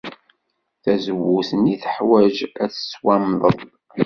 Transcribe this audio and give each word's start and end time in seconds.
Tazewwut-nni 0.83 1.75
teḥwaj 1.83 2.37
ad 2.63 2.69
tettwamdel. 2.73 3.57